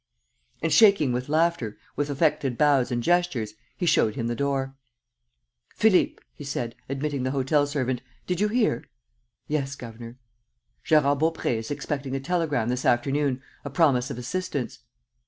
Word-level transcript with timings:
And, 0.63 0.73
shaking 0.73 1.11
with 1.13 1.29
laughter, 1.29 1.77
with 1.95 2.09
affected 2.09 2.57
bows 2.57 2.89
and 2.91 3.03
gestures, 3.03 3.53
he 3.77 3.85
showed 3.85 4.15
him 4.15 4.25
the 4.25 4.35
door. 4.35 4.75
"Philippe," 5.75 6.15
he 6.33 6.43
said, 6.43 6.73
admitting 6.89 7.21
the 7.21 7.29
hotel 7.29 7.67
servant, 7.67 8.01
"did 8.25 8.41
you 8.41 8.47
hear?" 8.47 8.83
"Yes, 9.47 9.75
governor." 9.75 10.17
"Gérard 10.83 11.19
Baupré 11.19 11.55
is 11.55 11.69
expecting 11.69 12.15
a 12.15 12.19
telegram 12.19 12.69
this 12.69 12.83
afternoon, 12.83 13.43
a 13.63 13.69
promise 13.69 14.09
of 14.09 14.17
assistance. 14.17 14.79